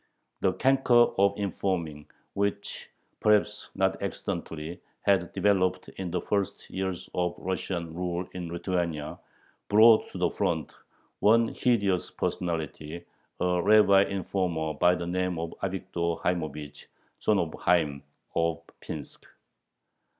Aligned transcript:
The 0.39 0.53
canker 0.53 1.09
of 1.19 1.37
"informing," 1.37 2.09
which, 2.33 2.89
perhaps 3.19 3.69
not 3.75 4.01
accidentally, 4.01 4.79
had 5.01 5.31
developed 5.31 5.89
in 5.89 6.09
the 6.09 6.19
first 6.19 6.67
years 6.71 7.07
of 7.13 7.35
Russian 7.37 7.93
rule 7.93 8.27
in 8.33 8.47
Lithuania, 8.47 9.19
brought 9.69 10.09
to 10.09 10.17
the 10.17 10.31
front 10.31 10.73
one 11.19 11.49
hideous 11.49 12.09
personality, 12.09 13.05
a 13.39 13.61
rabbi 13.61 14.01
informer 14.05 14.73
by 14.73 14.95
the 14.95 15.05
name 15.05 15.37
of 15.37 15.53
Avigdor 15.61 16.19
Haïmovich 16.21 16.87
(son 17.19 17.37
of 17.37 17.51
Hayyim), 17.51 18.01
of 18.33 18.63
Pinsk. 18.81 19.27